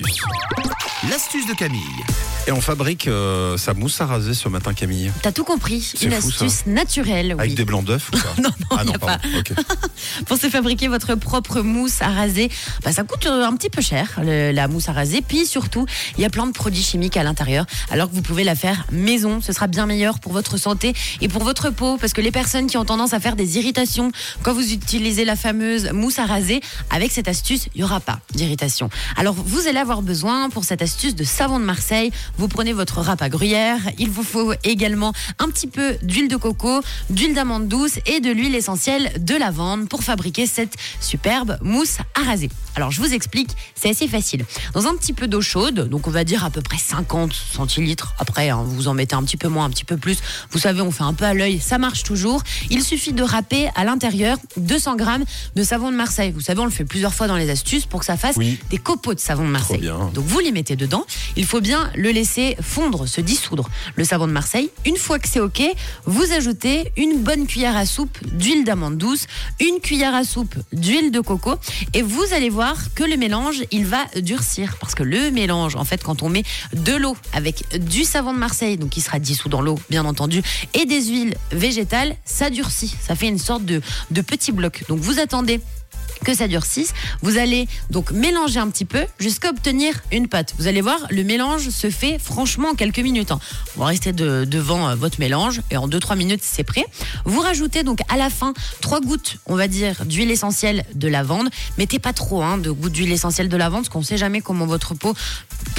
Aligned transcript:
L'astuce. 0.00 0.61
L'astuce 1.10 1.46
de 1.46 1.52
Camille. 1.54 1.80
Et 2.46 2.52
on 2.52 2.60
fabrique 2.60 3.08
euh, 3.08 3.56
sa 3.56 3.74
mousse 3.74 4.00
à 4.00 4.06
raser 4.06 4.34
ce 4.34 4.48
matin, 4.48 4.72
Camille. 4.72 5.10
T'as 5.22 5.32
tout 5.32 5.42
compris. 5.44 5.80
C'est 5.80 6.06
Une 6.06 6.12
fou, 6.12 6.30
ça. 6.30 6.44
astuce 6.44 6.66
naturelle. 6.66 7.32
Avec 7.38 7.54
des 7.54 7.64
blancs 7.64 7.84
d'œufs 7.84 8.08
ou 8.12 8.12
pas 8.18 8.40
Non, 8.42 8.50
non, 8.70 8.76
ah 8.78 8.82
y 8.82 8.86
non, 8.86 8.92
a 8.94 8.98
pardon. 8.98 9.28
Ok. 9.38 9.52
Pour 10.26 10.38
se 10.38 10.48
fabriquer 10.48 10.86
votre 10.88 11.14
propre 11.16 11.60
mousse 11.60 12.02
à 12.02 12.08
raser, 12.08 12.50
bah, 12.84 12.92
ça 12.92 13.02
coûte 13.02 13.26
euh, 13.26 13.44
un 13.44 13.54
petit 13.56 13.68
peu 13.70 13.82
cher, 13.82 14.20
le- 14.22 14.52
la 14.52 14.68
mousse 14.68 14.88
à 14.88 14.92
raser. 14.92 15.22
Puis 15.26 15.44
surtout, 15.46 15.86
il 16.18 16.22
y 16.22 16.24
a 16.24 16.30
plein 16.30 16.46
de 16.46 16.52
produits 16.52 16.82
chimiques 16.82 17.16
à 17.16 17.24
l'intérieur, 17.24 17.66
alors 17.90 18.08
que 18.08 18.14
vous 18.14 18.22
pouvez 18.22 18.44
la 18.44 18.54
faire 18.54 18.84
maison. 18.92 19.40
Ce 19.40 19.52
sera 19.52 19.66
bien 19.66 19.86
meilleur 19.86 20.20
pour 20.20 20.32
votre 20.32 20.56
santé 20.56 20.94
et 21.20 21.26
pour 21.28 21.42
votre 21.42 21.70
peau, 21.70 21.96
parce 21.96 22.12
que 22.12 22.20
les 22.20 22.32
personnes 22.32 22.66
qui 22.68 22.76
ont 22.76 22.84
tendance 22.84 23.12
à 23.12 23.18
faire 23.20 23.34
des 23.36 23.58
irritations 23.58 24.12
quand 24.42 24.52
vous 24.54 24.72
utilisez 24.72 25.24
la 25.24 25.34
fameuse 25.36 25.90
mousse 25.92 26.20
à 26.20 26.26
raser, 26.26 26.60
avec 26.90 27.10
cette 27.12 27.26
astuce, 27.28 27.66
il 27.74 27.78
n'y 27.78 27.84
aura 27.84 27.98
pas 28.00 28.20
d'irritation. 28.34 28.88
Alors, 29.16 29.34
vous 29.34 29.66
allez 29.66 29.78
avoir 29.78 30.02
besoin 30.02 30.48
pour 30.50 30.64
cette 30.64 30.80
astuce 30.82 30.91
de 30.92 31.24
savon 31.24 31.58
de 31.58 31.64
Marseille. 31.64 32.12
Vous 32.36 32.48
prenez 32.48 32.72
votre 32.72 33.00
râpe 33.00 33.22
à 33.22 33.28
gruyère. 33.28 33.78
Il 33.98 34.10
vous 34.10 34.22
faut 34.22 34.52
également 34.62 35.12
un 35.38 35.48
petit 35.48 35.66
peu 35.66 35.96
d'huile 36.02 36.28
de 36.28 36.36
coco, 36.36 36.82
d'huile 37.10 37.34
d'amande 37.34 37.66
douce 37.66 37.98
et 38.06 38.20
de 38.20 38.30
l'huile 38.30 38.54
essentielle 38.54 39.10
de 39.18 39.34
lavande 39.34 39.88
pour 39.88 40.02
fabriquer 40.04 40.46
cette 40.46 40.74
superbe 41.00 41.58
mousse 41.62 41.98
à 42.14 42.24
raser. 42.24 42.50
Alors, 42.76 42.90
je 42.90 43.00
vous 43.00 43.12
explique, 43.12 43.50
c'est 43.74 43.90
assez 43.90 44.08
facile. 44.08 44.44
Dans 44.74 44.86
un 44.86 44.94
petit 44.96 45.12
peu 45.12 45.26
d'eau 45.28 45.40
chaude, 45.40 45.88
donc 45.88 46.06
on 46.08 46.10
va 46.10 46.24
dire 46.24 46.44
à 46.44 46.50
peu 46.50 46.60
près 46.62 46.78
50 46.78 47.32
centilitres. 47.32 48.14
Après, 48.18 48.48
hein, 48.50 48.62
vous 48.64 48.88
en 48.88 48.94
mettez 48.94 49.14
un 49.14 49.22
petit 49.22 49.36
peu 49.36 49.48
moins, 49.48 49.64
un 49.66 49.70
petit 49.70 49.84
peu 49.84 49.96
plus. 49.96 50.18
Vous 50.50 50.58
savez, 50.58 50.80
on 50.80 50.90
fait 50.90 51.02
un 51.02 51.12
peu 51.14 51.24
à 51.24 51.34
l'œil, 51.34 51.60
ça 51.60 51.78
marche 51.78 52.02
toujours. 52.02 52.42
Il 52.70 52.82
suffit 52.82 53.12
de 53.12 53.22
râper 53.22 53.68
à 53.74 53.84
l'intérieur 53.84 54.38
200 54.56 54.96
grammes 54.96 55.24
de 55.54 55.62
savon 55.62 55.90
de 55.90 55.96
Marseille. 55.96 56.32
Vous 56.32 56.40
savez, 56.40 56.60
on 56.60 56.64
le 56.64 56.70
fait 56.70 56.84
plusieurs 56.84 57.12
fois 57.14 57.26
dans 57.28 57.36
les 57.36 57.50
astuces 57.50 57.84
pour 57.86 58.00
que 58.00 58.06
ça 58.06 58.16
fasse 58.16 58.36
Oui. 58.36 58.58
des 58.70 58.78
copeaux 58.78 59.14
de 59.14 59.20
savon 59.20 59.44
de 59.44 59.50
Marseille. 59.50 59.78
bien. 59.80 60.10
Donc 60.14 60.24
vous 60.24 60.38
les 60.40 60.52
mettez 60.52 60.76
dedans. 60.76 61.04
Il 61.36 61.44
faut 61.44 61.60
bien 61.60 61.90
le 61.94 62.10
laisser 62.10 62.56
fondre, 62.62 63.06
se 63.06 63.20
dissoudre, 63.20 63.68
le 63.96 64.04
savon 64.04 64.26
de 64.26 64.32
Marseille. 64.32 64.70
Une 64.86 64.96
fois 64.96 65.18
que 65.18 65.28
c'est 65.28 65.40
OK, 65.40 65.62
vous 66.06 66.32
ajoutez 66.32 66.90
une 66.96 67.22
bonne 67.22 67.46
cuillère 67.46 67.76
à 67.76 67.84
soupe 67.86 68.18
d'huile 68.32 68.64
d'amande 68.64 68.96
douce, 68.96 69.26
une 69.60 69.80
cuillère 69.80 70.14
à 70.14 70.24
soupe 70.24 70.54
d'huile 70.72 71.10
de 71.10 71.20
coco 71.20 71.54
et 71.94 72.02
vous 72.02 72.22
allez 72.32 72.48
voir 72.50 72.61
que 72.94 73.04
le 73.04 73.16
mélange, 73.16 73.64
il 73.70 73.86
va 73.86 74.04
durcir 74.16 74.76
parce 74.80 74.94
que 74.94 75.02
le 75.02 75.30
mélange, 75.30 75.76
en 75.76 75.84
fait, 75.84 76.02
quand 76.02 76.22
on 76.22 76.28
met 76.28 76.44
de 76.74 76.94
l'eau 76.94 77.16
avec 77.32 77.64
du 77.78 78.04
savon 78.04 78.32
de 78.32 78.38
Marseille, 78.38 78.76
donc 78.76 78.90
qui 78.90 79.00
sera 79.00 79.18
dissous 79.18 79.48
dans 79.48 79.60
l'eau, 79.60 79.78
bien 79.90 80.04
entendu, 80.04 80.42
et 80.74 80.86
des 80.86 81.06
huiles 81.06 81.34
végétales, 81.50 82.16
ça 82.24 82.50
durcit. 82.50 82.94
Ça 83.00 83.14
fait 83.14 83.28
une 83.28 83.38
sorte 83.38 83.64
de, 83.64 83.80
de 84.10 84.20
petit 84.20 84.52
bloc. 84.52 84.84
Donc 84.88 85.00
vous 85.00 85.18
attendez 85.18 85.60
que 86.24 86.34
ça 86.34 86.48
durcisse. 86.48 86.92
Vous 87.22 87.38
allez 87.38 87.68
donc 87.90 88.10
mélanger 88.12 88.58
un 88.60 88.68
petit 88.70 88.84
peu 88.84 89.04
jusqu'à 89.18 89.50
obtenir 89.50 89.94
une 90.12 90.28
pâte. 90.28 90.54
Vous 90.58 90.66
allez 90.66 90.80
voir, 90.80 90.98
le 91.10 91.24
mélange 91.24 91.68
se 91.70 91.90
fait 91.90 92.18
franchement 92.18 92.70
en 92.70 92.74
quelques 92.74 92.98
minutes. 93.00 93.30
hein. 93.32 93.40
Vous 93.74 93.80
va 93.82 93.86
rester 93.88 94.12
de- 94.12 94.44
devant 94.44 94.88
euh, 94.88 94.94
votre 94.94 95.18
mélange 95.20 95.60
et 95.70 95.76
en 95.76 95.88
2-3 95.88 96.16
minutes, 96.16 96.42
c'est 96.42 96.64
prêt. 96.64 96.84
Vous 97.24 97.40
rajoutez 97.40 97.82
donc 97.82 98.00
à 98.08 98.16
la 98.16 98.30
fin 98.30 98.52
3 98.80 99.00
gouttes, 99.00 99.36
on 99.46 99.56
va 99.56 99.68
dire, 99.68 100.04
d'huile 100.04 100.30
essentielle 100.30 100.84
de 100.94 101.08
lavande. 101.08 101.48
Mettez 101.78 101.98
pas 101.98 102.12
trop 102.12 102.42
hein, 102.42 102.58
de 102.58 102.70
gouttes 102.70 102.92
d'huile 102.92 103.12
essentielle 103.12 103.48
de 103.48 103.56
lavande 103.56 103.82
parce 103.82 103.88
qu'on 103.88 104.02
sait 104.02 104.18
jamais 104.18 104.40
comment 104.40 104.66
votre 104.66 104.94
peau 104.94 105.14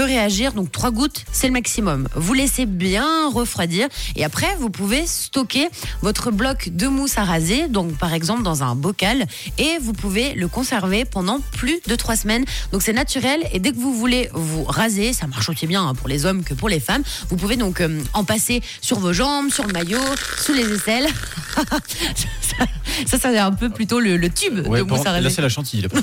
peut 0.00 0.06
réagir. 0.06 0.54
Donc 0.54 0.72
3 0.72 0.92
gouttes, 0.92 1.24
c'est 1.30 1.46
le 1.46 1.52
maximum. 1.52 2.08
Vous 2.14 2.32
laissez 2.32 2.64
bien 2.64 3.28
refroidir 3.30 3.86
et 4.16 4.24
après, 4.24 4.48
vous 4.58 4.70
pouvez 4.70 5.06
stocker 5.06 5.68
votre 6.00 6.30
bloc 6.30 6.70
de 6.72 6.86
mousse 6.86 7.18
à 7.18 7.24
raser, 7.24 7.68
donc 7.68 7.98
par 7.98 8.14
exemple 8.14 8.42
dans 8.42 8.62
un 8.62 8.74
bocal, 8.74 9.26
et 9.58 9.76
vous 9.82 9.92
pouvez 9.92 10.32
le 10.34 10.48
conserver 10.48 11.04
pendant 11.04 11.40
plus 11.52 11.80
de 11.86 11.94
3 11.96 12.16
semaines. 12.16 12.46
Donc 12.72 12.80
c'est 12.82 12.94
naturel 12.94 13.40
et 13.52 13.58
dès 13.58 13.72
que 13.72 13.76
vous 13.76 13.92
voulez 13.92 14.30
vous 14.32 14.64
raser, 14.64 15.12
ça 15.12 15.26
marche 15.26 15.50
aussi 15.50 15.66
bien 15.66 15.86
hein, 15.86 15.94
pour 15.94 16.08
les 16.08 16.24
hommes 16.24 16.44
que 16.44 16.54
pour 16.54 16.70
les 16.70 16.80
femmes, 16.80 17.02
vous 17.28 17.36
pouvez 17.36 17.56
donc 17.56 17.82
euh, 17.82 18.00
en 18.14 18.24
passer 18.24 18.62
sur 18.80 19.00
vos 19.00 19.12
jambes, 19.12 19.50
sur 19.50 19.66
le 19.66 19.72
maillot, 19.74 20.00
sous 20.38 20.54
les 20.54 20.66
aisselles. 20.72 21.08
ça, 21.56 22.64
ça, 23.06 23.18
c'est 23.20 23.38
un 23.38 23.52
peu 23.52 23.68
plutôt 23.68 24.00
le, 24.00 24.16
le 24.16 24.30
tube 24.30 24.66
Ouais, 24.66 24.78
de 24.78 24.84
mousse 24.84 25.04
à 25.04 25.10
raser. 25.12 25.24
là 25.24 25.30
c'est 25.30 25.42
la 25.42 25.50
chantilly. 25.50 25.82
là. 25.82 25.88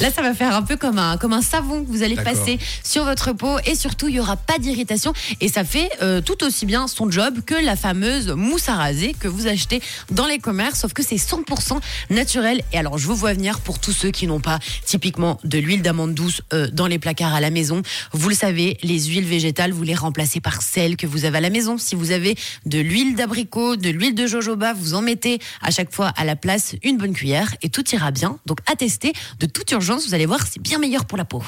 Là, 0.00 0.10
ça 0.10 0.22
va 0.22 0.34
faire 0.34 0.54
un 0.54 0.62
peu 0.62 0.76
comme 0.76 0.98
un, 0.98 1.16
comme 1.16 1.32
un 1.32 1.42
savon 1.42 1.84
que 1.84 1.90
vous 1.90 2.02
allez 2.02 2.16
passer 2.16 2.58
sur 2.84 3.04
votre 3.04 3.32
peau 3.32 3.58
et 3.66 3.74
surtout, 3.74 4.08
il 4.08 4.14
n'y 4.14 4.20
aura 4.20 4.36
pas 4.36 4.58
d'irritation 4.58 5.12
et 5.40 5.48
ça 5.48 5.64
fait 5.64 5.90
euh, 6.02 6.20
tout 6.20 6.44
aussi 6.44 6.66
bien 6.66 6.88
son 6.88 7.10
job 7.10 7.40
que 7.44 7.54
la 7.54 7.76
fameuse 7.76 8.28
mousse 8.28 8.68
à 8.68 8.74
raser 8.74 9.14
que 9.18 9.28
vous 9.28 9.46
achetez 9.46 9.80
dans 10.10 10.26
les 10.26 10.38
commerces, 10.38 10.80
sauf 10.80 10.92
que 10.92 11.02
c'est 11.02 11.16
100% 11.16 11.80
naturel. 12.10 12.62
Et 12.72 12.78
alors, 12.78 12.98
je 12.98 13.06
vous 13.06 13.14
vois 13.14 13.32
venir 13.32 13.60
pour 13.60 13.78
tous 13.78 13.92
ceux 13.92 14.10
qui 14.10 14.26
n'ont 14.26 14.40
pas 14.40 14.58
typiquement 14.84 15.38
de 15.44 15.58
l'huile 15.58 15.82
d'amande 15.82 16.14
douce 16.14 16.42
euh, 16.52 16.68
dans 16.72 16.86
les 16.86 16.98
placards 16.98 17.34
à 17.34 17.40
la 17.40 17.50
maison. 17.50 17.82
Vous 18.12 18.28
le 18.28 18.34
savez, 18.34 18.78
les 18.82 19.04
huiles 19.04 19.24
végétales, 19.24 19.72
vous 19.72 19.82
les 19.82 19.94
remplacez 19.94 20.40
par 20.40 20.62
celles 20.62 20.96
que 20.96 21.06
vous 21.06 21.24
avez 21.24 21.38
à 21.38 21.40
la 21.40 21.50
maison. 21.50 21.78
Si 21.78 21.94
vous 21.94 22.10
avez 22.10 22.36
de 22.66 22.78
l'huile 22.78 23.14
d'abricot, 23.14 23.76
de 23.76 23.90
l'huile 23.90 24.14
de 24.14 24.26
jojoba, 24.26 24.72
vous 24.72 24.94
en 24.94 25.02
mettez 25.02 25.38
à 25.62 25.70
chaque 25.70 25.92
fois 25.92 26.08
à 26.16 26.24
la 26.24 26.36
place 26.36 26.74
une 26.82 26.96
bonne 26.96 27.12
cuillère 27.12 27.54
et 27.62 27.68
tout 27.68 27.88
ira 27.90 28.10
bien. 28.10 28.38
Donc, 28.46 28.58
à 28.70 28.76
tester 28.76 29.12
toute 29.50 29.70
urgence, 29.72 30.06
vous 30.06 30.14
allez 30.14 30.26
voir, 30.26 30.46
c'est 30.46 30.60
bien 30.60 30.78
meilleur 30.78 31.04
pour 31.04 31.18
la 31.18 31.24
peau. 31.24 31.42